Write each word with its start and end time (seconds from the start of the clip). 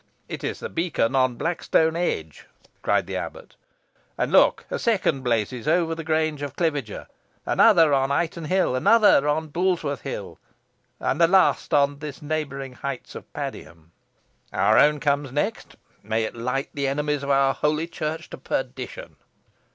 "It 0.27 0.43
is 0.43 0.57
the 0.59 0.67
beacon 0.67 1.15
on 1.15 1.35
Blackstone 1.35 1.95
Edge," 1.95 2.47
cried 2.81 3.05
the 3.05 3.17
abbot; 3.17 3.55
"and 4.17 4.31
look! 4.31 4.65
a 4.71 4.79
second 4.79 5.21
blazes 5.21 5.67
over 5.67 5.93
the 5.93 6.03
Grange 6.03 6.41
of 6.41 6.55
Cliviger 6.55 7.05
another 7.45 7.93
on 7.93 8.09
Ightenhill 8.09 8.75
another 8.75 9.27
on 9.27 9.49
Boulsworth 9.49 10.01
Hill 10.01 10.39
and 10.99 11.21
the 11.21 11.27
last 11.27 11.71
on 11.71 11.99
the 11.99 12.17
neighbouring 12.19 12.73
heights 12.73 13.13
of 13.13 13.31
Padiham. 13.31 13.91
Our 14.51 14.79
own 14.79 14.99
comes 14.99 15.31
next. 15.31 15.75
May 16.01 16.23
it 16.23 16.33
light 16.35 16.69
the 16.73 16.87
enemies 16.87 17.21
of 17.21 17.29
our 17.29 17.53
holy 17.53 17.85
Church 17.85 18.27
to 18.31 18.39
perdition!" 18.39 19.17